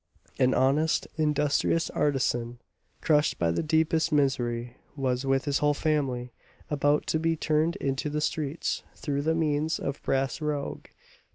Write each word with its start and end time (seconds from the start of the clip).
An 0.39 0.55
honest 0.55 1.05
and 1.15 1.27
industrious 1.27 1.91
artisan, 1.91 2.57
crushed 3.01 3.37
by 3.37 3.51
the 3.51 3.61
deepest 3.61 4.11
misery, 4.11 4.77
was, 4.95 5.27
with 5.27 5.45
his 5.45 5.59
whole 5.59 5.75
family, 5.75 6.31
about 6.71 7.05
to 7.05 7.19
be 7.19 7.35
turned 7.35 7.75
into 7.75 8.09
the 8.09 8.19
streets 8.19 8.81
through 8.95 9.21
the 9.21 9.35
means 9.35 9.77
of 9.77 10.01
Bras 10.01 10.41
Rouge. 10.41 10.85